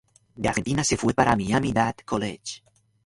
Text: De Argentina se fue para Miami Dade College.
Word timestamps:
De 0.35 0.49
Argentina 0.49 0.83
se 0.83 0.97
fue 0.97 1.13
para 1.13 1.35
Miami 1.35 1.73
Dade 1.73 2.03
College. 2.03 2.63